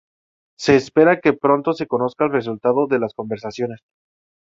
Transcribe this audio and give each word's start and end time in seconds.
Se 0.57 0.75
espera 0.75 1.19
que 1.21 1.33
pronto 1.33 1.73
se 1.73 1.85
conozca 1.85 2.25
el 2.25 2.31
resultado 2.31 2.87
de 2.87 2.97
las 2.97 3.13
conversaciones. 3.13 3.81